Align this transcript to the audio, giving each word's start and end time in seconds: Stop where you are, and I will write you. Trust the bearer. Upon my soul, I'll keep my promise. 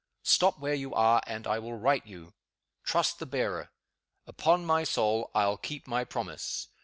Stop 0.23 0.57
where 0.57 0.73
you 0.73 0.95
are, 0.95 1.21
and 1.27 1.45
I 1.45 1.59
will 1.59 1.77
write 1.77 2.07
you. 2.07 2.33
Trust 2.83 3.19
the 3.19 3.27
bearer. 3.27 3.69
Upon 4.25 4.65
my 4.65 4.83
soul, 4.83 5.29
I'll 5.35 5.57
keep 5.57 5.85
my 5.85 6.05
promise. 6.05 6.69